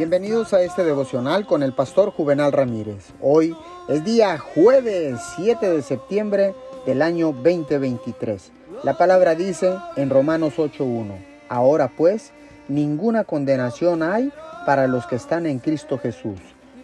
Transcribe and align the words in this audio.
Bienvenidos 0.00 0.54
a 0.54 0.62
este 0.62 0.82
devocional 0.82 1.44
con 1.44 1.62
el 1.62 1.74
pastor 1.74 2.10
Juvenal 2.10 2.52
Ramírez. 2.52 3.12
Hoy 3.20 3.54
es 3.86 4.02
día 4.02 4.38
jueves 4.38 5.20
7 5.36 5.68
de 5.68 5.82
septiembre 5.82 6.54
del 6.86 7.02
año 7.02 7.32
2023. 7.32 8.50
La 8.82 8.96
palabra 8.96 9.34
dice 9.34 9.76
en 9.96 10.08
Romanos 10.08 10.54
8.1, 10.56 11.22
ahora 11.50 11.92
pues, 11.94 12.32
ninguna 12.66 13.24
condenación 13.24 14.02
hay 14.02 14.32
para 14.64 14.86
los 14.86 15.06
que 15.06 15.16
están 15.16 15.44
en 15.44 15.58
Cristo 15.58 15.98
Jesús, 15.98 16.40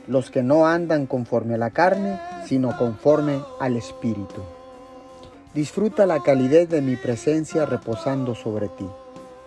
los 0.06 0.30
que 0.30 0.42
no 0.42 0.66
andan 0.66 1.06
conforme 1.06 1.54
a 1.54 1.58
la 1.58 1.70
carne, 1.70 2.20
sino 2.44 2.76
conforme 2.76 3.40
al 3.60 3.78
Espíritu. 3.78 4.42
Disfruta 5.54 6.04
la 6.04 6.20
calidez 6.20 6.68
de 6.68 6.82
mi 6.82 6.96
presencia 6.96 7.64
reposando 7.64 8.34
sobre 8.34 8.68
ti. 8.68 8.86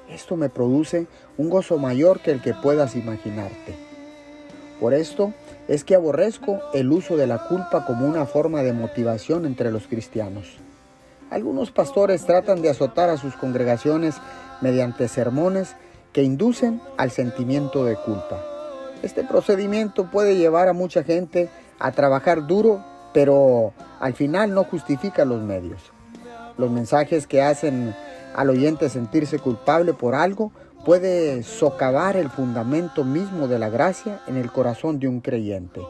Esto 0.09 0.35
me 0.35 0.49
produce 0.49 1.07
un 1.37 1.49
gozo 1.49 1.77
mayor 1.77 2.19
que 2.19 2.31
el 2.31 2.41
que 2.41 2.53
puedas 2.53 2.95
imaginarte. 2.95 3.75
Por 4.79 4.93
esto 4.93 5.33
es 5.67 5.83
que 5.83 5.95
aborrezco 5.95 6.59
el 6.73 6.91
uso 6.91 7.15
de 7.15 7.27
la 7.27 7.47
culpa 7.47 7.85
como 7.85 8.07
una 8.07 8.25
forma 8.25 8.63
de 8.63 8.73
motivación 8.73 9.45
entre 9.45 9.71
los 9.71 9.87
cristianos. 9.87 10.57
Algunos 11.29 11.71
pastores 11.71 12.25
tratan 12.25 12.61
de 12.61 12.69
azotar 12.69 13.09
a 13.09 13.17
sus 13.17 13.35
congregaciones 13.35 14.15
mediante 14.61 15.07
sermones 15.07 15.75
que 16.11 16.23
inducen 16.23 16.81
al 16.97 17.11
sentimiento 17.11 17.85
de 17.85 17.95
culpa. 17.95 18.43
Este 19.03 19.23
procedimiento 19.23 20.09
puede 20.09 20.37
llevar 20.37 20.69
a 20.69 20.73
mucha 20.73 21.03
gente 21.03 21.49
a 21.77 21.91
trabajar 21.91 22.47
duro, 22.47 22.83
pero 23.13 23.73
al 23.99 24.13
final 24.13 24.53
no 24.53 24.63
justifica 24.63 25.23
los 25.23 25.41
medios. 25.41 25.91
Los 26.57 26.71
mensajes 26.71 27.27
que 27.27 27.41
hacen 27.41 27.95
al 28.35 28.49
oyente 28.49 28.89
sentirse 28.89 29.39
culpable 29.39 29.93
por 29.93 30.15
algo 30.15 30.51
puede 30.85 31.43
socavar 31.43 32.15
el 32.15 32.29
fundamento 32.29 33.03
mismo 33.03 33.47
de 33.47 33.59
la 33.59 33.69
gracia 33.69 34.21
en 34.27 34.37
el 34.37 34.51
corazón 34.51 34.99
de 34.99 35.07
un 35.07 35.21
creyente. 35.21 35.81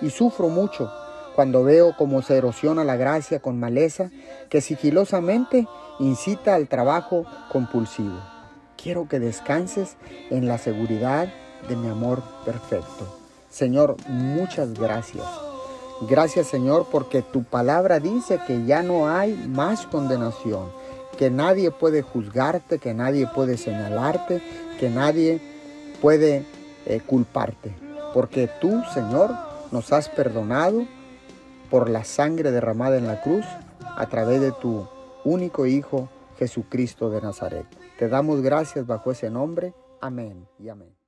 Y 0.00 0.10
sufro 0.10 0.48
mucho 0.48 0.90
cuando 1.34 1.64
veo 1.64 1.94
cómo 1.96 2.22
se 2.22 2.36
erosiona 2.36 2.84
la 2.84 2.96
gracia 2.96 3.40
con 3.40 3.58
maleza 3.58 4.10
que 4.48 4.60
sigilosamente 4.60 5.66
incita 5.98 6.54
al 6.54 6.68
trabajo 6.68 7.26
compulsivo. 7.50 8.20
Quiero 8.76 9.08
que 9.08 9.18
descanses 9.18 9.96
en 10.30 10.46
la 10.46 10.58
seguridad 10.58 11.32
de 11.68 11.76
mi 11.76 11.88
amor 11.88 12.22
perfecto. 12.44 13.18
Señor, 13.50 13.96
muchas 14.08 14.74
gracias. 14.74 15.24
Gracias 16.02 16.48
Señor 16.48 16.86
porque 16.90 17.22
tu 17.22 17.44
palabra 17.44 18.00
dice 18.00 18.40
que 18.46 18.64
ya 18.64 18.82
no 18.82 19.08
hay 19.08 19.34
más 19.48 19.86
condenación 19.86 20.68
que 21.14 21.30
nadie 21.30 21.70
puede 21.70 22.02
juzgarte, 22.02 22.78
que 22.78 22.94
nadie 22.94 23.26
puede 23.26 23.56
señalarte, 23.56 24.42
que 24.78 24.90
nadie 24.90 25.40
puede 26.02 26.44
eh, 26.86 27.00
culparte. 27.06 27.74
Porque 28.12 28.48
tú, 28.60 28.82
Señor, 28.92 29.30
nos 29.70 29.92
has 29.92 30.08
perdonado 30.08 30.86
por 31.70 31.88
la 31.88 32.04
sangre 32.04 32.50
derramada 32.50 32.98
en 32.98 33.06
la 33.06 33.22
cruz 33.22 33.44
a 33.96 34.06
través 34.06 34.40
de 34.40 34.52
tu 34.52 34.86
único 35.24 35.66
Hijo, 35.66 36.08
Jesucristo 36.38 37.10
de 37.10 37.20
Nazaret. 37.20 37.66
Te 37.98 38.08
damos 38.08 38.42
gracias 38.42 38.86
bajo 38.86 39.10
ese 39.12 39.30
nombre. 39.30 39.72
Amén 40.00 40.46
y 40.58 40.68
amén. 40.68 41.03